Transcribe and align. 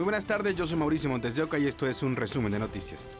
Muy 0.00 0.04
buenas 0.04 0.24
tardes, 0.24 0.56
yo 0.56 0.66
soy 0.66 0.78
Mauricio 0.78 1.10
Montes 1.10 1.36
de 1.36 1.42
Oca 1.42 1.58
y 1.58 1.66
esto 1.66 1.86
es 1.86 2.02
un 2.02 2.16
resumen 2.16 2.50
de 2.50 2.58
noticias. 2.58 3.18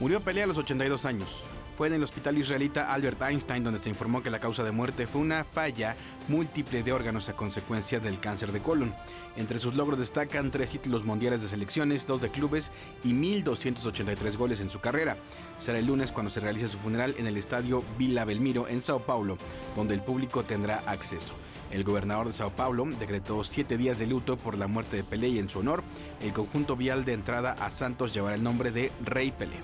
Murió 0.00 0.22
Pelé 0.22 0.44
a 0.44 0.46
los 0.46 0.56
82 0.56 1.04
años. 1.04 1.44
Fue 1.76 1.88
en 1.88 1.92
el 1.92 2.02
hospital 2.02 2.38
israelita 2.38 2.94
Albert 2.94 3.20
Einstein 3.20 3.62
donde 3.62 3.78
se 3.78 3.90
informó 3.90 4.22
que 4.22 4.30
la 4.30 4.40
causa 4.40 4.64
de 4.64 4.72
muerte 4.72 5.06
fue 5.06 5.20
una 5.20 5.44
falla 5.44 5.96
múltiple 6.28 6.82
de 6.82 6.94
órganos 6.94 7.28
a 7.28 7.36
consecuencia 7.36 8.00
del 8.00 8.20
cáncer 8.20 8.52
de 8.52 8.62
colon. 8.62 8.94
Entre 9.36 9.58
sus 9.58 9.74
logros 9.74 9.98
destacan 9.98 10.50
tres 10.50 10.70
títulos 10.70 11.04
mundiales 11.04 11.42
de 11.42 11.48
selecciones, 11.48 12.06
dos 12.06 12.22
de 12.22 12.30
clubes 12.30 12.72
y 13.04 13.12
1.283 13.12 14.34
goles 14.38 14.60
en 14.60 14.70
su 14.70 14.80
carrera. 14.80 15.18
Será 15.58 15.78
el 15.78 15.84
lunes 15.84 16.10
cuando 16.10 16.30
se 16.30 16.40
realice 16.40 16.68
su 16.68 16.78
funeral 16.78 17.14
en 17.18 17.26
el 17.26 17.36
estadio 17.36 17.84
Villa 17.98 18.24
Belmiro 18.24 18.66
en 18.66 18.80
Sao 18.80 19.00
Paulo, 19.00 19.36
donde 19.76 19.92
el 19.92 20.02
público 20.02 20.42
tendrá 20.42 20.78
acceso. 20.86 21.34
El 21.70 21.84
gobernador 21.84 22.28
de 22.28 22.32
Sao 22.32 22.50
Paulo 22.50 22.86
decretó 22.98 23.44
siete 23.44 23.76
días 23.76 23.98
de 23.98 24.06
luto 24.06 24.38
por 24.38 24.56
la 24.56 24.68
muerte 24.68 24.96
de 24.96 25.04
Pelé 25.04 25.28
y 25.28 25.38
en 25.38 25.50
su 25.50 25.58
honor, 25.58 25.82
el 26.22 26.32
conjunto 26.32 26.76
vial 26.76 27.04
de 27.04 27.12
entrada 27.12 27.52
a 27.52 27.70
Santos 27.70 28.14
llevará 28.14 28.36
el 28.36 28.42
nombre 28.42 28.70
de 28.70 28.90
Rey 29.04 29.32
Pelé. 29.32 29.56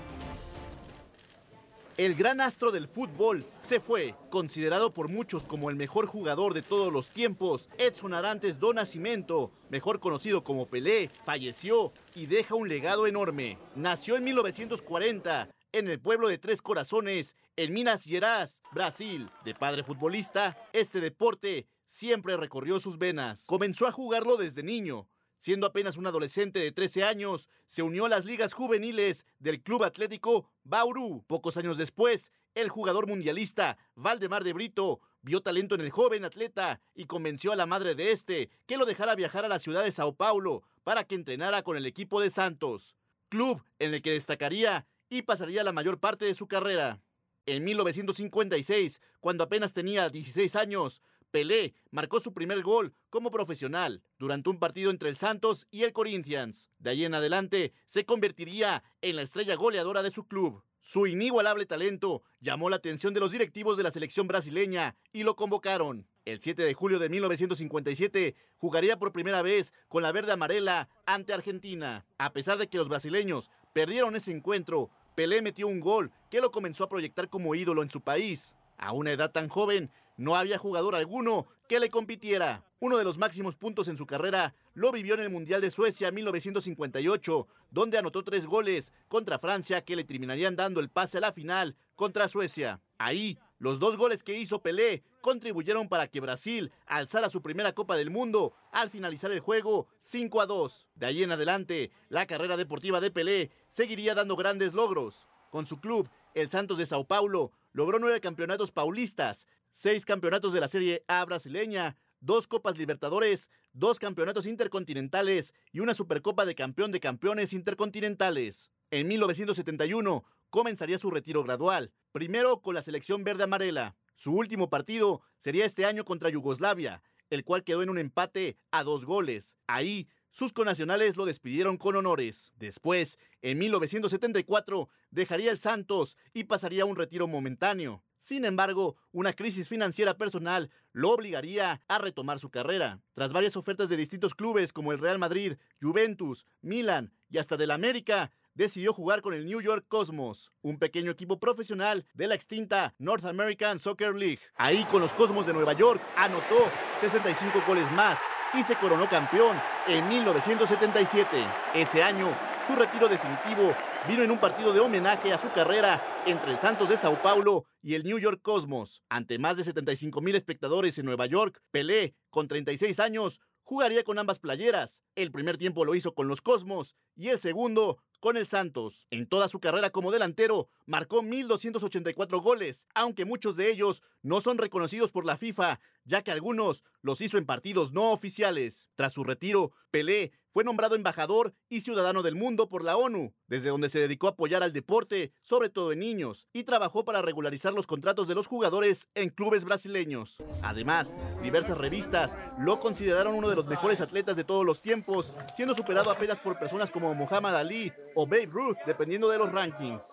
El 1.97 2.17
gran 2.17 2.41
astro 2.41 2.73
del 2.73 2.89
fútbol 2.89 3.45
se 3.57 3.79
fue, 3.79 4.17
considerado 4.29 4.93
por 4.93 5.09
muchos 5.09 5.47
como 5.47 5.71
el 5.71 5.77
mejor 5.77 6.07
jugador 6.07 6.53
de 6.53 6.61
todos 6.61 6.93
los 6.93 7.09
tiempos. 7.09 7.71
Edson 7.79 8.15
Arantes 8.15 8.59
do 8.59 8.75
Nascimento, 8.75 9.53
mejor 9.71 10.01
conocido 10.01 10.43
como 10.43 10.67
Pelé, 10.67 11.09
falleció 11.25 11.93
y 12.17 12.27
deja 12.27 12.57
un 12.57 12.69
legado 12.69 13.07
enorme. 13.07 13.59
Nació 13.77 14.17
en 14.17 14.25
1940 14.25 15.49
en 15.71 15.89
el 15.89 16.01
pueblo 16.01 16.29
de 16.29 16.39
Tres 16.39 16.63
Corazones, 16.63 17.37
en 17.57 17.73
Minas 17.73 18.05
Gerais, 18.05 18.61
Brasil. 18.73 19.31
De 19.45 19.55
padre 19.55 19.85
futbolista, 19.85 20.57
este 20.73 21.01
deporte 21.01 21.67
siempre 21.85 22.37
recorrió 22.37 22.81
sus 22.81 22.99
venas. 22.99 23.47
Comenzó 23.47 23.87
a 23.87 23.93
jugarlo 23.93 24.37
desde 24.37 24.63
niño, 24.63 25.09
Siendo 25.45 25.67
apenas 25.67 25.99
un 25.99 26.07
adolescente 26.07 26.59
de 26.59 26.73
13 26.73 27.05
años, 27.05 27.51
se 27.67 27.83
unió 27.83 28.07
a 28.07 28.09
las 28.09 28.25
ligas 28.25 28.55
juveniles 28.55 29.27
del 29.39 29.63
Club 29.63 29.85
Atlético 29.85 30.51
Bauru. 30.63 31.23
Pocos 31.27 31.59
años 31.59 31.77
después, 31.77 32.33
el 32.55 32.71
jugador 32.71 33.07
mundialista 33.07 33.77
Valdemar 33.95 34.43
de 34.43 34.55
Brito 34.55 35.01
vio 35.21 35.43
talento 35.43 35.75
en 35.75 35.83
el 35.83 35.91
joven 35.91 36.25
atleta 36.25 36.81
y 36.95 37.05
convenció 37.05 37.53
a 37.53 37.57
la 37.57 37.67
madre 37.67 37.95
de 37.95 38.11
este 38.11 38.49
que 38.65 38.79
lo 38.79 38.87
dejara 38.87 39.15
viajar 39.17 39.45
a 39.45 39.49
la 39.49 39.59
ciudad 39.59 39.85
de 39.85 39.93
Sao 39.93 40.15
Paulo 40.15 40.63
para 40.83 41.05
que 41.05 41.15
entrenara 41.15 41.63
con 41.63 41.77
el 41.77 41.85
equipo 41.85 42.23
de 42.23 42.31
Santos, 42.31 42.97
club 43.29 43.63
en 43.79 43.93
el 43.93 44.01
que 44.01 44.13
destacaría 44.13 44.87
y 45.11 45.23
pasaría 45.23 45.63
la 45.63 45.73
mayor 45.73 46.01
parte 46.01 46.25
de 46.25 46.35
su 46.35 46.47
carrera. 46.47 47.03
En 47.45 47.65
1956, 47.65 49.03
cuando 49.21 49.45
apenas 49.45 49.75
tenía 49.75 50.09
16 50.09 50.57
años, 50.57 51.03
Pelé 51.35 51.75
marcó 51.91 52.21
su 52.21 52.33
primer 52.33 52.63
gol 52.63 52.95
como 53.11 53.33
profesional 53.33 54.05
durante 54.21 54.51
un 54.51 54.61
partido 54.61 54.93
entre 54.93 55.09
el 55.09 55.17
Santos 55.17 55.67
y 55.73 55.83
el 55.83 55.93
Corinthians. 55.93 56.69
De 56.79 56.91
ahí 56.91 57.05
en 57.05 57.13
adelante 57.13 57.73
se 57.87 58.07
convertiría 58.07 58.85
en 59.03 59.17
la 59.17 59.23
estrella 59.23 59.57
goleadora 59.57 60.05
de 60.05 60.13
su 60.13 60.29
club. 60.29 60.63
Su 60.81 61.09
inigualable 61.09 61.67
talento 61.67 62.23
llamó 62.39 62.71
la 62.71 62.77
atención 62.77 63.15
de 63.15 63.19
los 63.19 63.33
directivos 63.33 63.77
de 63.77 63.83
la 63.83 63.91
selección 63.91 64.29
brasileña 64.29 64.95
y 65.13 65.25
lo 65.25 65.35
convocaron. 65.35 66.07
El 66.25 66.41
7 66.41 66.63
de 66.63 66.73
julio 66.73 67.01
de 67.01 67.09
1957 67.09 68.37
jugaría 68.59 68.97
por 68.97 69.11
primera 69.11 69.43
vez 69.43 69.73
con 69.89 70.05
la 70.05 70.13
verde 70.13 70.31
amarela 70.31 70.89
ante 71.05 71.33
Argentina. 71.33 72.07
A 72.17 72.33
pesar 72.33 72.59
de 72.59 72.69
que 72.69 72.79
los 72.79 72.89
brasileños 72.89 73.51
perdieron 73.73 74.15
ese 74.15 74.31
encuentro, 74.31 74.89
Pelé 75.17 75.43
metió 75.43 75.67
un 75.67 75.81
gol 75.81 76.13
que 76.31 76.41
lo 76.41 76.53
comenzó 76.53 76.85
a 76.85 76.89
proyectar 76.89 77.29
como 77.29 77.57
ídolo 77.57 77.83
en 77.83 77.91
su 77.91 78.03
país. 78.03 78.55
A 78.77 78.93
una 78.93 79.13
edad 79.13 79.31
tan 79.31 79.49
joven, 79.49 79.91
no 80.17 80.37
había 80.37 80.59
jugador 80.59 80.95
alguno 80.95 81.47
que 81.69 81.81
le 81.81 81.91
compitiera. 81.91 82.65
Uno 82.81 82.99
de 82.99 83.05
los 83.05 83.19
máximos 83.19 83.57
puntos 83.57 83.89
en 83.89 83.97
su 83.97 84.07
carrera 84.07 84.55
lo 84.75 84.93
vivió 84.93 85.15
en 85.15 85.21
el 85.21 85.31
Mundial 85.31 85.61
de 85.61 85.71
Suecia 85.71 86.11
1958, 86.11 87.47
donde 87.71 87.99
anotó 87.99 88.23
tres 88.25 88.47
goles 88.47 88.93
contra 89.09 89.39
Francia 89.39 89.85
que 89.85 89.97
le 89.97 90.05
terminarían 90.05 90.57
dando 90.57 90.81
el 90.81 90.91
pase 90.91 91.19
a 91.19 91.21
la 91.23 91.33
final 91.33 91.77
contra 91.97 92.29
Suecia. 92.29 92.81
Ahí, 92.99 93.39
los 93.59 93.79
dos 93.79 93.97
goles 93.97 94.23
que 94.23 94.39
hizo 94.39 94.61
Pelé 94.61 95.03
contribuyeron 95.21 95.89
para 95.89 96.09
que 96.09 96.21
Brasil 96.21 96.71
alzara 96.87 97.31
su 97.31 97.41
primera 97.41 97.73
Copa 97.73 97.97
del 97.97 98.11
Mundo 98.11 98.53
al 98.73 98.91
finalizar 98.91 99.33
el 99.33 99.41
juego 99.41 99.87
5 100.01 100.41
a 100.43 100.47
2. 100.47 100.87
De 100.97 101.07
ahí 101.07 101.23
en 101.23 101.33
adelante, 101.33 101.91
la 102.09 102.27
carrera 102.27 102.57
deportiva 102.57 103.01
de 103.01 103.11
Pelé 103.11 103.51
seguiría 103.71 104.15
dando 104.15 104.37
grandes 104.37 104.75
logros. 104.75 105.27
Con 105.51 105.67
su 105.67 105.81
club, 105.81 106.09
el 106.35 106.51
Santos 106.51 106.79
de 106.79 106.85
Sao 106.85 107.07
Paulo, 107.07 107.53
logró 107.73 107.99
nueve 107.99 108.21
campeonatos 108.21 108.71
paulistas, 108.71 109.47
seis 109.75 110.05
campeonatos 110.05 110.53
de 110.53 110.61
la 110.61 110.69
Serie 110.69 111.05
A 111.09 111.25
brasileña, 111.25 111.97
dos 112.21 112.47
Copas 112.47 112.79
Libertadores, 112.79 113.51
dos 113.73 113.99
campeonatos 113.99 114.47
intercontinentales 114.47 115.53
y 115.73 115.81
una 115.81 115.95
Supercopa 115.95 116.47
de 116.47 116.55
Campeón 116.55 116.93
de 116.93 117.01
Campeones 117.01 117.53
Intercontinentales. 117.53 118.71
En 118.93 119.09
1971 119.09 120.25
comenzaría 120.49 120.97
su 120.97 121.11
retiro 121.11 121.43
gradual, 121.43 121.93
primero 122.13 122.63
con 122.63 122.77
la 122.77 122.83
selección 122.83 123.25
verde 123.25 123.43
amarela. 123.43 123.97
Su 124.15 124.33
último 124.33 124.71
partido 124.71 125.23
sería 125.39 125.65
este 125.65 125.85
año 125.85 126.05
contra 126.05 126.31
Yugoslavia, 126.31 127.03
el 127.29 127.43
cual 127.43 127.65
quedó 127.65 127.83
en 127.83 127.91
un 127.91 127.99
empate 127.99 128.57
a 128.71 128.85
dos 128.85 129.05
goles. 129.05 129.57
Ahí 129.67 130.09
sus 130.31 130.53
conacionales 130.53 131.17
lo 131.17 131.27
despidieron 131.27 131.79
con 131.79 131.97
honores. 131.97 132.53
Después, 132.57 133.19
en 133.43 133.59
1974, 133.59 134.89
dejaría 135.11 135.51
el 135.51 135.59
Santos 135.59 136.17
y 136.33 136.45
pasaría 136.45 136.85
a 136.85 136.87
un 136.87 136.97
retiro 136.97 137.27
momentáneo. 137.27 138.05
Sin 138.25 138.47
embargo, 138.47 138.97
una 139.13 139.35
crisis 139.35 139.69
financiera 139.69 140.17
personal 140.17 140.71
lo 140.93 141.11
obligaría 141.11 141.83
a 141.87 141.99
retomar 141.99 142.41
su 142.41 142.49
carrera. 142.49 143.03
Tras 143.13 143.35
varias 143.35 143.55
ofertas 143.55 143.91
de 143.91 143.99
distintos 143.99 144.35
clubes 144.35 144.73
como 144.73 144.93
el 144.93 144.99
Real 144.99 145.19
Madrid, 145.19 145.59
Juventus, 145.83 146.47
Milan 146.63 147.13
y 147.29 147.37
hasta 147.37 147.59
del 147.59 147.71
América, 147.71 148.31
decidió 148.55 148.95
jugar 148.95 149.21
con 149.21 149.35
el 149.35 149.45
New 149.45 149.61
York 149.61 149.85
Cosmos, 149.89 150.53
un 150.63 150.79
pequeño 150.79 151.11
equipo 151.11 151.39
profesional 151.39 152.07
de 152.15 152.27
la 152.27 152.35
extinta 152.35 152.95
North 152.97 153.27
American 153.27 153.79
Soccer 153.79 154.15
League. 154.15 154.41
Ahí 154.55 154.85
con 154.85 155.03
los 155.03 155.13
Cosmos 155.13 155.47
de 155.47 155.53
Nueva 155.53 155.75
York 155.75 156.01
anotó 156.17 156.71
65 157.01 157.63
goles 157.67 157.93
más 157.93 158.21
y 158.57 158.63
se 158.63 158.77
coronó 158.77 159.09
campeón 159.09 159.57
en 159.87 160.09
1977. 160.09 161.29
Ese 161.75 162.03
año, 162.03 162.37
su 162.67 162.75
retiro 162.75 163.09
definitivo 163.09 163.75
vino 164.09 164.23
en 164.23 164.31
un 164.31 164.39
partido 164.39 164.73
de 164.73 164.81
homenaje 164.81 165.33
a 165.33 165.39
su 165.39 165.51
carrera 165.53 166.23
entre 166.27 166.53
el 166.53 166.59
Santos 166.59 166.89
de 166.89 166.97
Sao 166.97 167.21
Paulo 167.23 167.65
y 167.83 167.95
el 167.95 168.05
New 168.05 168.19
York 168.19 168.41
Cosmos. 168.43 169.03
Ante 169.09 169.39
más 169.39 169.57
de 169.57 169.65
75 169.65 170.21
mil 170.21 170.37
espectadores 170.37 170.99
en 170.99 171.07
Nueva 171.07 171.27
York, 171.27 171.61
Pelé, 171.71 172.15
con 172.31 172.49
36 172.49 173.01
años, 173.01 173.41
jugaría 173.63 174.05
con 174.05 174.19
ambas 174.19 174.39
playeras. 174.39 175.03
El 175.15 175.33
primer 175.33 175.57
tiempo 175.57 175.85
lo 175.85 175.95
hizo 175.95 176.15
con 176.15 176.29
los 176.29 176.43
Cosmos 176.43 176.95
y 177.17 177.29
el 177.29 177.39
segundo 177.39 177.99
con 178.25 178.39
el 178.39 178.47
Santos. 178.47 179.07
En 179.11 179.27
toda 179.27 179.49
su 179.49 179.61
carrera 179.61 179.91
como 179.91 180.11
delantero, 180.11 180.71
marcó 180.87 181.21
1.284 181.21 182.41
goles, 182.41 182.87
aunque 182.95 183.27
muchos 183.27 183.55
de 183.55 183.71
ellos 183.71 184.03
no 184.23 184.41
son 184.41 184.57
reconocidos 184.57 185.11
por 185.11 185.27
la 185.27 185.37
FIFA, 185.37 185.79
ya 186.07 186.23
que 186.23 186.31
algunos 186.31 186.85
los 187.03 187.21
hizo 187.21 187.37
en 187.37 187.45
partidos 187.45 187.93
no 187.93 188.13
oficiales. 188.13 188.89
Tras 188.95 189.13
su 189.13 189.25
retiro, 189.25 189.73
Pelé 189.91 190.33
fue 190.55 190.63
nombrado 190.63 190.95
embajador 190.95 191.53
y 191.69 191.81
ciudadano 191.81 192.23
del 192.23 192.37
mundo 192.37 192.69
por 192.69 192.85
la 192.85 192.97
ONU, 192.97 193.35
desde 193.49 193.71
donde 193.71 193.89
se 193.89 193.99
dedicó 193.99 194.29
a 194.29 194.31
apoyar 194.31 194.63
al 194.63 194.73
deporte, 194.73 195.33
sobre 195.43 195.69
todo 195.69 195.91
en 195.91 195.99
niños, 195.99 196.47
y 196.53 196.63
trabajó 196.63 197.05
para 197.05 197.23
regularizar 197.23 197.73
los 197.73 197.89
contratos 197.89 198.29
de 198.29 198.37
los 198.37 198.47
jugadores 198.47 199.09
en 199.17 199.31
clubes 199.31 199.65
brasileños. 199.65 200.41
Además, 200.63 201.13
diversas 201.43 201.77
revistas 201.77 202.39
lo 202.57 202.79
consideraron 202.79 203.35
uno 203.35 203.49
de 203.49 203.57
los 203.57 203.67
mejores 203.67 204.01
atletas 204.01 204.37
de 204.37 204.45
todos 204.45 204.65
los 204.65 204.81
tiempos, 204.81 205.33
siendo 205.57 205.75
superado 205.75 206.09
apenas 206.09 206.39
por 206.39 206.57
personas 206.57 206.89
como 206.89 207.13
Muhammad 207.15 207.57
Ali 207.57 207.93
o 208.15 208.25
Babe 208.25 208.47
Ruth, 208.47 208.77
dependiendo 208.87 209.29
de 209.29 209.39
los 209.39 209.51
rankings. 209.51 210.13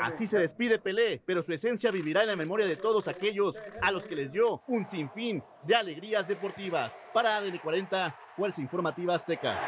Así 0.00 0.26
se 0.26 0.38
despide 0.38 0.78
Pelé, 0.78 1.22
pero 1.24 1.42
su 1.42 1.52
esencia 1.52 1.90
vivirá 1.90 2.22
en 2.22 2.28
la 2.28 2.36
memoria 2.36 2.66
de 2.66 2.76
todos 2.76 3.08
aquellos 3.08 3.60
a 3.80 3.90
los 3.90 4.04
que 4.04 4.16
les 4.16 4.32
dio 4.32 4.62
un 4.66 4.84
sinfín 4.84 5.42
de 5.64 5.74
alegrías 5.74 6.28
deportivas. 6.28 7.04
Para 7.12 7.36
ADN 7.36 7.58
40, 7.58 8.16
Fuerza 8.36 8.60
Informativa 8.60 9.14
Azteca. 9.14 9.58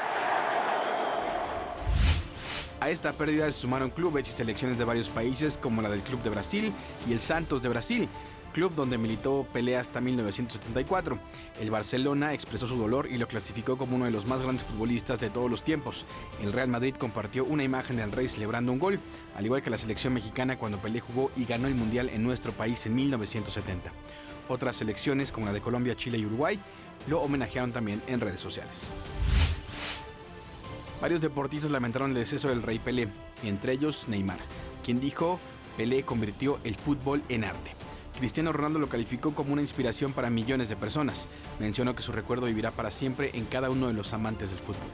A 2.80 2.90
esta 2.90 3.12
pérdida 3.12 3.46
se 3.46 3.60
sumaron 3.60 3.90
clubes 3.90 4.28
y 4.28 4.32
selecciones 4.32 4.76
de 4.76 4.84
varios 4.84 5.08
países 5.08 5.56
como 5.56 5.80
la 5.80 5.88
del 5.88 6.02
Club 6.02 6.22
de 6.22 6.30
Brasil 6.30 6.72
y 7.08 7.12
el 7.12 7.20
Santos 7.20 7.62
de 7.62 7.70
Brasil, 7.70 8.08
club 8.54 8.74
donde 8.74 8.96
militó 8.96 9.46
Pelé 9.52 9.76
hasta 9.76 10.00
1974. 10.00 11.18
El 11.60 11.70
Barcelona 11.70 12.32
expresó 12.32 12.66
su 12.66 12.76
dolor 12.76 13.08
y 13.10 13.18
lo 13.18 13.28
clasificó 13.28 13.76
como 13.76 13.96
uno 13.96 14.06
de 14.06 14.12
los 14.12 14.26
más 14.26 14.40
grandes 14.40 14.64
futbolistas 14.64 15.20
de 15.20 15.28
todos 15.28 15.50
los 15.50 15.62
tiempos. 15.62 16.06
El 16.40 16.52
Real 16.52 16.68
Madrid 16.68 16.94
compartió 16.98 17.44
una 17.44 17.64
imagen 17.64 17.96
del 17.96 18.12
rey 18.12 18.28
celebrando 18.28 18.72
un 18.72 18.78
gol, 18.78 19.00
al 19.36 19.44
igual 19.44 19.60
que 19.60 19.70
la 19.70 19.76
selección 19.76 20.14
mexicana 20.14 20.56
cuando 20.56 20.78
Pelé 20.78 21.00
jugó 21.00 21.30
y 21.36 21.44
ganó 21.44 21.68
el 21.68 21.74
Mundial 21.74 22.08
en 22.08 22.22
nuestro 22.22 22.52
país 22.52 22.86
en 22.86 22.94
1970. 22.94 23.92
Otras 24.48 24.76
selecciones 24.76 25.32
como 25.32 25.46
la 25.46 25.52
de 25.52 25.60
Colombia, 25.60 25.96
Chile 25.96 26.16
y 26.16 26.24
Uruguay 26.24 26.58
lo 27.08 27.20
homenajearon 27.20 27.72
también 27.72 28.00
en 28.06 28.20
redes 28.20 28.40
sociales. 28.40 28.82
Varios 31.02 31.20
deportistas 31.20 31.72
lamentaron 31.72 32.10
el 32.10 32.16
deceso 32.16 32.48
del 32.48 32.62
rey 32.62 32.78
Pelé, 32.78 33.08
entre 33.42 33.72
ellos 33.72 34.08
Neymar, 34.08 34.38
quien 34.84 35.00
dijo 35.00 35.40
Pelé 35.76 36.04
convirtió 36.04 36.60
el 36.62 36.76
fútbol 36.76 37.22
en 37.28 37.44
arte. 37.44 37.83
Cristiano 38.18 38.52
Ronaldo 38.52 38.78
lo 38.78 38.88
calificó 38.88 39.34
como 39.34 39.52
una 39.52 39.62
inspiración 39.62 40.12
para 40.12 40.30
millones 40.30 40.68
de 40.68 40.76
personas. 40.76 41.28
Mencionó 41.58 41.94
que 41.94 42.02
su 42.02 42.12
recuerdo 42.12 42.46
vivirá 42.46 42.70
para 42.70 42.90
siempre 42.90 43.30
en 43.34 43.44
cada 43.44 43.70
uno 43.70 43.88
de 43.88 43.92
los 43.92 44.12
amantes 44.12 44.50
del 44.50 44.60
fútbol. 44.60 44.88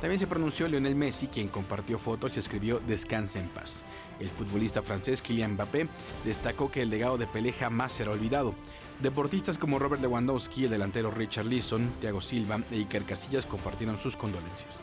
También 0.00 0.18
se 0.18 0.26
pronunció 0.26 0.66
Lionel 0.66 0.94
Messi, 0.94 1.26
quien 1.26 1.48
compartió 1.48 1.98
fotos 1.98 2.36
y 2.36 2.40
escribió 2.40 2.80
Descanse 2.80 3.38
en 3.38 3.48
paz. 3.48 3.84
El 4.18 4.28
futbolista 4.28 4.82
francés 4.82 5.20
Kylian 5.20 5.52
Mbappé 5.54 5.88
destacó 6.24 6.70
que 6.70 6.82
el 6.82 6.90
legado 6.90 7.18
de 7.18 7.26
Pelé 7.26 7.52
jamás 7.52 7.92
será 7.92 8.10
olvidado. 8.10 8.54
Deportistas 9.00 9.58
como 9.58 9.78
Robert 9.78 10.00
Lewandowski, 10.00 10.64
el 10.64 10.70
delantero 10.70 11.10
Richard 11.10 11.46
Leeson, 11.46 11.92
Thiago 12.00 12.20
Silva 12.20 12.60
e 12.70 12.76
Iker 12.76 13.04
Casillas 13.04 13.46
compartieron 13.46 13.98
sus 13.98 14.16
condolencias. 14.16 14.80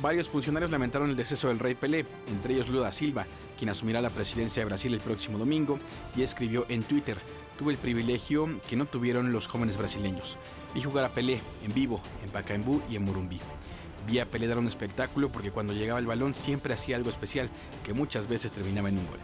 Varios 0.00 0.28
funcionarios 0.28 0.70
lamentaron 0.70 1.08
el 1.08 1.16
deceso 1.16 1.48
del 1.48 1.58
rey 1.58 1.74
Pelé, 1.74 2.04
entre 2.28 2.52
ellos 2.52 2.68
Lula 2.68 2.92
Silva, 2.92 3.26
quien 3.56 3.70
asumirá 3.70 4.02
la 4.02 4.10
presidencia 4.10 4.60
de 4.60 4.66
Brasil 4.66 4.92
el 4.92 5.00
próximo 5.00 5.38
domingo, 5.38 5.78
y 6.14 6.22
escribió 6.22 6.66
en 6.68 6.82
Twitter, 6.82 7.16
tuve 7.58 7.72
el 7.72 7.78
privilegio 7.78 8.46
que 8.68 8.76
no 8.76 8.84
tuvieron 8.84 9.32
los 9.32 9.48
jóvenes 9.48 9.78
brasileños. 9.78 10.36
Vi 10.74 10.82
jugar 10.82 11.06
a 11.06 11.08
Pelé 11.08 11.40
en 11.64 11.72
vivo, 11.72 12.02
en 12.22 12.30
Pacaembu 12.30 12.82
y 12.90 12.96
en 12.96 13.04
Murumbí. 13.04 13.40
Vi 14.06 14.18
a 14.18 14.26
Pelé 14.26 14.46
dar 14.46 14.58
un 14.58 14.66
espectáculo 14.66 15.30
porque 15.30 15.50
cuando 15.50 15.72
llegaba 15.72 15.98
el 15.98 16.06
balón 16.06 16.34
siempre 16.34 16.74
hacía 16.74 16.96
algo 16.96 17.08
especial, 17.08 17.48
que 17.82 17.94
muchas 17.94 18.28
veces 18.28 18.52
terminaba 18.52 18.90
en 18.90 18.98
un 18.98 19.06
gol. 19.06 19.18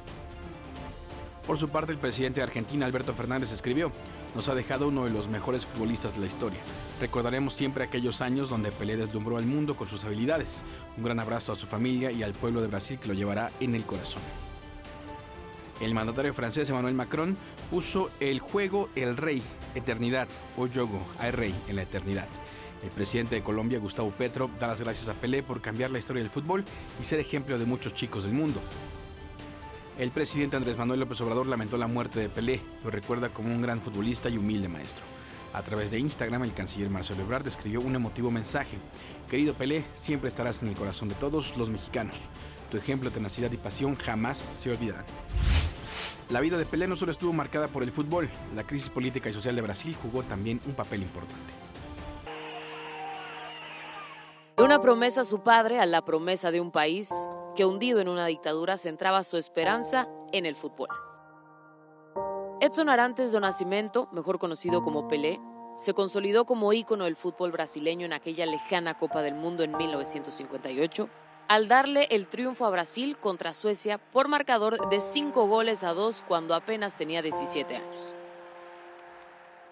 Por 1.46 1.58
su 1.58 1.68
parte, 1.68 1.90
el 1.90 1.98
presidente 1.98 2.40
de 2.40 2.44
Argentina, 2.44 2.86
Alberto 2.86 3.14
Fernández, 3.14 3.52
escribió, 3.52 3.90
nos 4.34 4.48
ha 4.48 4.54
dejado 4.54 4.88
uno 4.88 5.04
de 5.04 5.10
los 5.10 5.28
mejores 5.28 5.66
futbolistas 5.66 6.14
de 6.14 6.20
la 6.20 6.26
historia. 6.26 6.60
Recordaremos 7.00 7.52
siempre 7.52 7.82
aquellos 7.82 8.20
años 8.20 8.48
donde 8.48 8.70
Pelé 8.70 8.96
deslumbró 8.96 9.36
al 9.36 9.44
mundo 9.44 9.76
con 9.76 9.88
sus 9.88 10.04
habilidades. 10.04 10.62
Un 10.96 11.02
gran 11.02 11.18
abrazo 11.18 11.52
a 11.52 11.56
su 11.56 11.66
familia 11.66 12.12
y 12.12 12.22
al 12.22 12.32
pueblo 12.32 12.60
de 12.60 12.68
Brasil 12.68 12.98
que 12.98 13.08
lo 13.08 13.14
llevará 13.14 13.50
en 13.58 13.74
el 13.74 13.84
corazón. 13.84 14.22
El 15.80 15.94
mandatario 15.94 16.32
francés 16.32 16.70
Emmanuel 16.70 16.94
Macron 16.94 17.36
puso 17.68 18.10
el 18.20 18.38
juego 18.38 18.88
El 18.94 19.16
Rey, 19.16 19.42
Eternidad 19.74 20.28
o 20.56 20.68
Yogo, 20.68 21.04
al 21.18 21.32
Rey 21.32 21.54
en 21.66 21.74
la 21.74 21.82
Eternidad. 21.82 22.28
El 22.84 22.90
presidente 22.90 23.34
de 23.34 23.42
Colombia, 23.42 23.80
Gustavo 23.80 24.10
Petro, 24.12 24.48
da 24.60 24.68
las 24.68 24.80
gracias 24.80 25.08
a 25.08 25.14
Pelé 25.14 25.42
por 25.42 25.60
cambiar 25.60 25.90
la 25.90 25.98
historia 25.98 26.22
del 26.22 26.30
fútbol 26.30 26.64
y 27.00 27.02
ser 27.02 27.18
ejemplo 27.18 27.58
de 27.58 27.64
muchos 27.64 27.94
chicos 27.94 28.22
del 28.22 28.32
mundo. 28.32 28.60
El 29.98 30.10
presidente 30.10 30.56
Andrés 30.56 30.78
Manuel 30.78 31.00
López 31.00 31.20
Obrador 31.20 31.46
lamentó 31.46 31.76
la 31.76 31.86
muerte 31.86 32.18
de 32.18 32.30
Pelé, 32.30 32.62
lo 32.82 32.90
recuerda 32.90 33.28
como 33.28 33.54
un 33.54 33.60
gran 33.60 33.82
futbolista 33.82 34.30
y 34.30 34.38
humilde 34.38 34.66
maestro. 34.66 35.04
A 35.52 35.60
través 35.60 35.90
de 35.90 35.98
Instagram, 35.98 36.44
el 36.44 36.54
canciller 36.54 36.88
Marcelo 36.88 37.22
Ebrard 37.22 37.46
escribió 37.46 37.82
un 37.82 37.94
emotivo 37.94 38.30
mensaje. 38.30 38.78
Querido 39.28 39.52
Pelé, 39.52 39.84
siempre 39.92 40.28
estarás 40.28 40.62
en 40.62 40.68
el 40.68 40.76
corazón 40.76 41.10
de 41.10 41.14
todos 41.16 41.58
los 41.58 41.68
mexicanos. 41.68 42.30
Tu 42.70 42.78
ejemplo 42.78 43.10
tenacidad 43.10 43.52
y 43.52 43.58
pasión 43.58 43.94
jamás 43.96 44.38
se 44.38 44.70
olvidarán. 44.70 45.04
La 46.30 46.40
vida 46.40 46.56
de 46.56 46.64
Pelé 46.64 46.88
no 46.88 46.96
solo 46.96 47.12
estuvo 47.12 47.34
marcada 47.34 47.68
por 47.68 47.82
el 47.82 47.92
fútbol, 47.92 48.30
la 48.56 48.64
crisis 48.64 48.88
política 48.88 49.28
y 49.28 49.34
social 49.34 49.54
de 49.54 49.60
Brasil 49.60 49.94
jugó 50.00 50.22
también 50.22 50.58
un 50.64 50.72
papel 50.72 51.02
importante. 51.02 51.52
De 54.56 54.62
una 54.64 54.80
promesa 54.80 55.20
a 55.20 55.24
su 55.24 55.42
padre 55.42 55.80
a 55.80 55.84
la 55.84 56.02
promesa 56.02 56.50
de 56.50 56.62
un 56.62 56.70
país, 56.70 57.10
que 57.54 57.64
hundido 57.64 58.00
en 58.00 58.08
una 58.08 58.26
dictadura 58.26 58.76
centraba 58.76 59.22
su 59.25 59.37
esperanza 59.37 60.08
en 60.32 60.46
el 60.46 60.56
fútbol. 60.56 60.88
Edson 62.60 62.88
Arantes 62.88 63.32
de 63.32 63.40
Nacimiento, 63.40 64.08
mejor 64.12 64.38
conocido 64.38 64.82
como 64.84 65.08
Pelé, 65.08 65.40
se 65.76 65.94
consolidó 65.94 66.44
como 66.44 66.72
ícono 66.72 67.04
del 67.04 67.16
fútbol 67.16 67.50
brasileño 67.50 68.06
en 68.06 68.12
aquella 68.12 68.46
lejana 68.46 68.94
Copa 68.99 69.22
del 69.22 69.34
Mundo 69.34 69.64
en 69.64 69.76
1958, 69.76 71.08
al 71.49 71.66
darle 71.66 72.06
el 72.10 72.28
triunfo 72.28 72.64
a 72.66 72.70
Brasil 72.70 73.19
contra 73.19 73.52
Suecia 73.52 73.99
por 73.99 74.28
marcador 74.28 74.88
de 74.90 75.00
5 75.00 75.46
goles 75.46 75.82
a 75.82 75.93
2 75.93 76.22
cuando 76.28 76.54
apenas 76.54 76.96
tenía 76.96 77.20
17 77.20 77.76
años. 77.76 78.16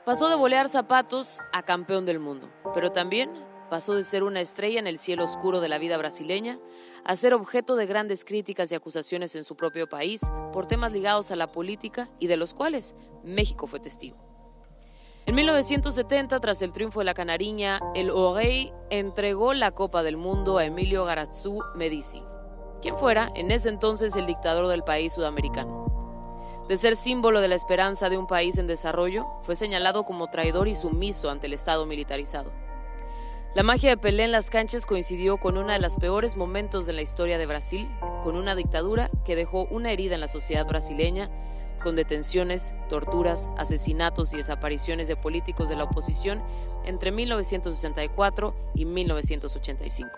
Pasó 0.04 0.28
de 0.28 0.34
volear 0.34 0.68
zapatos 0.68 1.40
a 1.52 1.62
campeón 1.62 2.06
del 2.06 2.18
mundo, 2.18 2.48
pero 2.74 2.90
también 2.90 3.30
pasó 3.70 3.94
de 3.94 4.04
ser 4.04 4.24
una 4.24 4.40
estrella 4.40 4.78
en 4.80 4.86
el 4.86 4.98
cielo 4.98 5.24
oscuro 5.24 5.60
de 5.60 5.68
la 5.68 5.78
vida 5.78 5.96
brasileña 5.96 6.58
a 7.04 7.16
ser 7.16 7.32
objeto 7.32 7.76
de 7.76 7.86
grandes 7.86 8.24
críticas 8.24 8.70
y 8.70 8.74
acusaciones 8.74 9.34
en 9.36 9.44
su 9.44 9.56
propio 9.56 9.88
país 9.88 10.20
por 10.52 10.66
temas 10.66 10.92
ligados 10.92 11.30
a 11.30 11.36
la 11.36 11.46
política 11.46 12.10
y 12.18 12.26
de 12.26 12.36
los 12.36 12.52
cuales 12.52 12.94
México 13.24 13.66
fue 13.66 13.80
testigo. 13.80 14.18
En 15.26 15.34
1970, 15.34 16.40
tras 16.40 16.60
el 16.60 16.72
triunfo 16.72 17.00
de 17.00 17.04
la 17.04 17.14
Canariña, 17.14 17.78
el 17.94 18.10
Orey 18.10 18.72
entregó 18.90 19.54
la 19.54 19.70
Copa 19.70 20.02
del 20.02 20.16
Mundo 20.16 20.58
a 20.58 20.64
Emilio 20.64 21.04
Garazú 21.04 21.62
Medici, 21.76 22.22
quien 22.82 22.96
fuera 22.96 23.30
en 23.36 23.50
ese 23.50 23.68
entonces 23.68 24.16
el 24.16 24.26
dictador 24.26 24.66
del 24.66 24.82
país 24.82 25.12
sudamericano. 25.12 26.64
De 26.68 26.78
ser 26.78 26.96
símbolo 26.96 27.40
de 27.40 27.48
la 27.48 27.54
esperanza 27.54 28.08
de 28.08 28.18
un 28.18 28.26
país 28.26 28.58
en 28.58 28.66
desarrollo, 28.66 29.26
fue 29.42 29.56
señalado 29.56 30.04
como 30.04 30.28
traidor 30.28 30.68
y 30.68 30.74
sumiso 30.74 31.30
ante 31.30 31.46
el 31.46 31.52
Estado 31.52 31.84
militarizado. 31.84 32.50
La 33.52 33.64
magia 33.64 33.90
de 33.90 33.96
Pelé 33.96 34.22
en 34.22 34.30
las 34.30 34.48
canchas 34.48 34.86
coincidió 34.86 35.38
con 35.38 35.58
uno 35.58 35.72
de 35.72 35.80
los 35.80 35.96
peores 35.96 36.36
momentos 36.36 36.86
de 36.86 36.92
la 36.92 37.02
historia 37.02 37.36
de 37.36 37.46
Brasil, 37.46 37.90
con 38.22 38.36
una 38.36 38.54
dictadura 38.54 39.10
que 39.24 39.34
dejó 39.34 39.64
una 39.64 39.90
herida 39.90 40.14
en 40.14 40.20
la 40.20 40.28
sociedad 40.28 40.64
brasileña, 40.64 41.28
con 41.82 41.96
detenciones, 41.96 42.74
torturas, 42.88 43.50
asesinatos 43.58 44.32
y 44.34 44.36
desapariciones 44.36 45.08
de 45.08 45.16
políticos 45.16 45.68
de 45.68 45.74
la 45.74 45.84
oposición 45.84 46.40
entre 46.84 47.10
1964 47.10 48.54
y 48.76 48.84
1985. 48.84 50.16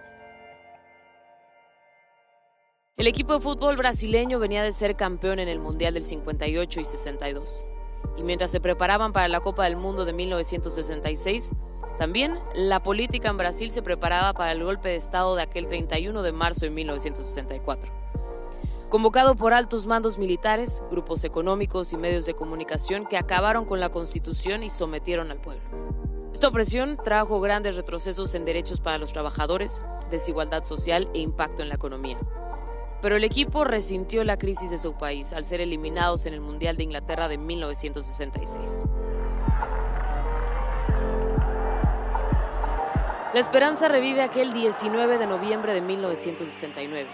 El 2.98 3.06
equipo 3.06 3.32
de 3.32 3.40
fútbol 3.40 3.78
brasileño 3.78 4.40
venía 4.40 4.62
de 4.62 4.72
ser 4.72 4.94
campeón 4.94 5.38
en 5.38 5.48
el 5.48 5.58
Mundial 5.58 5.94
del 5.94 6.04
58 6.04 6.80
y 6.80 6.84
62. 6.84 7.66
Y 8.18 8.24
mientras 8.24 8.50
se 8.50 8.60
preparaban 8.60 9.14
para 9.14 9.28
la 9.28 9.40
Copa 9.40 9.64
del 9.64 9.76
Mundo 9.76 10.04
de 10.04 10.12
1966, 10.12 11.52
también 12.02 12.40
la 12.56 12.82
política 12.82 13.28
en 13.28 13.36
Brasil 13.36 13.70
se 13.70 13.80
preparaba 13.80 14.32
para 14.32 14.50
el 14.50 14.64
golpe 14.64 14.88
de 14.88 14.96
Estado 14.96 15.36
de 15.36 15.42
aquel 15.42 15.68
31 15.68 16.22
de 16.22 16.32
marzo 16.32 16.64
de 16.64 16.70
1964. 16.72 17.92
Convocado 18.88 19.36
por 19.36 19.54
altos 19.54 19.86
mandos 19.86 20.18
militares, 20.18 20.82
grupos 20.90 21.22
económicos 21.22 21.92
y 21.92 21.96
medios 21.96 22.26
de 22.26 22.34
comunicación 22.34 23.06
que 23.06 23.16
acabaron 23.16 23.66
con 23.66 23.78
la 23.78 23.90
constitución 23.90 24.64
y 24.64 24.70
sometieron 24.70 25.30
al 25.30 25.38
pueblo. 25.38 25.62
Esta 26.32 26.48
opresión 26.48 26.98
trajo 27.04 27.40
grandes 27.40 27.76
retrocesos 27.76 28.34
en 28.34 28.44
derechos 28.44 28.80
para 28.80 28.98
los 28.98 29.12
trabajadores, 29.12 29.80
desigualdad 30.10 30.64
social 30.64 31.08
e 31.14 31.20
impacto 31.20 31.62
en 31.62 31.68
la 31.68 31.76
economía. 31.76 32.18
Pero 33.00 33.14
el 33.14 33.22
equipo 33.22 33.62
resintió 33.62 34.24
la 34.24 34.38
crisis 34.38 34.72
de 34.72 34.78
su 34.78 34.94
país 34.94 35.32
al 35.32 35.44
ser 35.44 35.60
eliminados 35.60 36.26
en 36.26 36.34
el 36.34 36.40
Mundial 36.40 36.76
de 36.76 36.82
Inglaterra 36.82 37.28
de 37.28 37.38
1966. 37.38 38.80
La 43.32 43.40
esperanza 43.40 43.88
revive 43.88 44.20
aquel 44.20 44.52
19 44.52 45.16
de 45.16 45.26
noviembre 45.26 45.72
de 45.72 45.80
1969, 45.80 47.08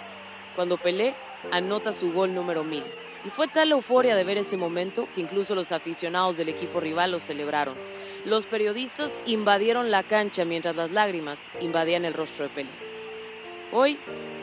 cuando 0.57 0.77
Pelé 0.77 1.15
anota 1.53 1.93
su 1.93 2.13
gol 2.13 2.35
número 2.35 2.65
1000. 2.65 2.83
Y 3.25 3.31
fue 3.31 3.47
tal 3.47 3.69
la 3.69 3.77
euforia 3.77 4.17
de 4.17 4.25
ver 4.25 4.37
ese 4.37 4.57
momento 4.57 5.07
que 5.15 5.21
incluso 5.21 5.55
los 5.55 5.71
aficionados 5.71 6.37
del 6.37 6.49
equipo 6.49 6.81
rival 6.81 7.13
lo 7.13 7.21
celebraron. 7.21 7.77
Los 8.25 8.47
periodistas 8.47 9.23
invadieron 9.27 9.93
la 9.93 10.03
cancha 10.03 10.45
mientras 10.45 10.75
las 10.75 10.91
lágrimas 10.91 11.49
invadían 11.61 12.05
el 12.05 12.15
rostro 12.15 12.49
de 12.49 12.51
Pelé. 12.51 12.71
Hoy, 13.71 14.01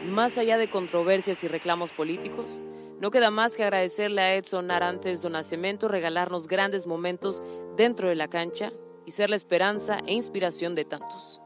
más 0.07 0.37
allá 0.37 0.57
de 0.57 0.69
controversias 0.69 1.43
y 1.43 1.49
reclamos 1.49 1.91
políticos, 1.91 2.61
no 3.01 3.11
queda 3.11 3.31
más 3.31 3.57
que 3.57 3.63
agradecerle 3.63 4.21
a 4.21 4.35
Edson 4.35 4.71
Arantes 4.71 5.21
do 5.21 5.29
Nascimento 5.29 5.89
regalarnos 5.89 6.47
grandes 6.47 6.87
momentos 6.87 7.43
dentro 7.75 8.07
de 8.07 8.15
la 8.15 8.29
cancha 8.29 8.71
y 9.05 9.11
ser 9.11 9.29
la 9.29 9.35
esperanza 9.35 9.99
e 10.07 10.13
inspiración 10.13 10.73
de 10.73 10.85
tantos. 10.85 11.41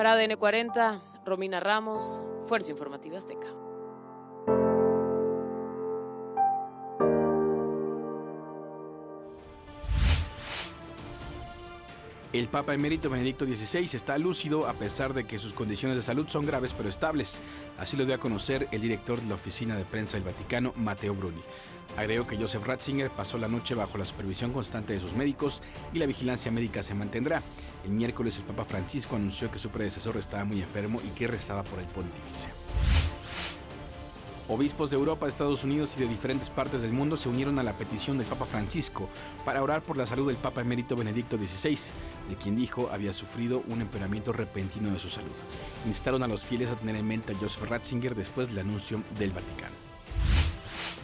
Para 0.00 0.12
ADN 0.12 0.38
40, 0.38 1.02
Romina 1.26 1.60
Ramos, 1.60 2.22
Fuerza 2.46 2.70
Informativa 2.70 3.18
Azteca. 3.18 3.59
El 12.32 12.46
Papa 12.46 12.74
emérito 12.74 13.10
Benedicto 13.10 13.44
XVI 13.44 13.90
está 13.92 14.16
lúcido 14.16 14.68
a 14.68 14.74
pesar 14.74 15.14
de 15.14 15.24
que 15.24 15.36
sus 15.36 15.52
condiciones 15.52 15.96
de 15.96 16.02
salud 16.02 16.28
son 16.28 16.46
graves 16.46 16.72
pero 16.72 16.88
estables. 16.88 17.40
Así 17.76 17.96
lo 17.96 18.06
dio 18.06 18.14
a 18.14 18.18
conocer 18.18 18.68
el 18.70 18.80
director 18.80 19.20
de 19.20 19.28
la 19.28 19.34
oficina 19.34 19.74
de 19.74 19.84
prensa 19.84 20.16
del 20.16 20.22
Vaticano, 20.22 20.72
Matteo 20.76 21.12
Bruni. 21.12 21.42
Agregó 21.96 22.28
que 22.28 22.36
Joseph 22.36 22.64
Ratzinger 22.64 23.10
pasó 23.10 23.36
la 23.36 23.48
noche 23.48 23.74
bajo 23.74 23.98
la 23.98 24.04
supervisión 24.04 24.52
constante 24.52 24.92
de 24.92 25.00
sus 25.00 25.12
médicos 25.12 25.60
y 25.92 25.98
la 25.98 26.06
vigilancia 26.06 26.52
médica 26.52 26.84
se 26.84 26.94
mantendrá. 26.94 27.42
El 27.84 27.90
miércoles 27.90 28.38
el 28.38 28.44
Papa 28.44 28.64
Francisco 28.64 29.16
anunció 29.16 29.50
que 29.50 29.58
su 29.58 29.70
predecesor 29.70 30.16
estaba 30.16 30.44
muy 30.44 30.60
enfermo 30.60 31.00
y 31.04 31.08
que 31.18 31.26
rezaba 31.26 31.64
por 31.64 31.80
el 31.80 31.86
pontífice. 31.86 32.48
Obispos 34.52 34.90
de 34.90 34.96
Europa, 34.96 35.28
Estados 35.28 35.62
Unidos 35.62 35.94
y 35.96 36.00
de 36.00 36.08
diferentes 36.08 36.50
partes 36.50 36.82
del 36.82 36.90
mundo 36.90 37.16
se 37.16 37.28
unieron 37.28 37.60
a 37.60 37.62
la 37.62 37.74
petición 37.74 38.18
del 38.18 38.26
Papa 38.26 38.46
Francisco 38.46 39.08
para 39.44 39.62
orar 39.62 39.80
por 39.80 39.96
la 39.96 40.08
salud 40.08 40.26
del 40.26 40.38
Papa 40.38 40.62
emérito 40.62 40.96
Benedicto 40.96 41.38
XVI, 41.38 41.78
de 42.28 42.34
quien 42.34 42.56
dijo 42.56 42.90
había 42.92 43.12
sufrido 43.12 43.62
un 43.68 43.80
empeoramiento 43.80 44.32
repentino 44.32 44.90
de 44.90 44.98
su 44.98 45.08
salud. 45.08 45.30
Instaron 45.86 46.24
a 46.24 46.26
los 46.26 46.44
fieles 46.44 46.68
a 46.68 46.74
tener 46.74 46.96
en 46.96 47.06
mente 47.06 47.32
a 47.32 47.36
Joseph 47.36 47.70
Ratzinger 47.70 48.16
después 48.16 48.48
del 48.48 48.58
anuncio 48.58 49.04
del 49.20 49.30
Vaticano. 49.30 49.76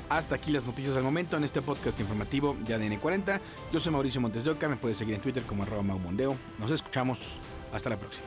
Hasta 0.09 0.35
aquí 0.35 0.51
las 0.51 0.67
noticias 0.67 0.97
del 0.97 1.05
momento 1.05 1.37
en 1.37 1.45
este 1.45 1.63
podcast 1.63 2.01
informativo 2.01 2.57
de 2.67 2.75
ADN 2.75 2.97
40. 2.97 3.41
Yo 3.73 3.79
soy 3.79 3.93
Mauricio 3.93 4.21
Montes 4.21 4.43
de 4.43 4.51
Oca, 4.51 4.69
me 4.69 4.75
puedes 4.75 4.97
seguir 4.97 5.15
en 5.15 5.21
Twitter 5.21 5.45
como 5.45 5.63
arroba 5.63 5.85
maumondeo. 5.85 6.37
Nos 6.59 6.73
escuchamos, 6.73 7.39
hasta 7.73 7.91
la 7.91 7.97
próxima. 7.97 8.27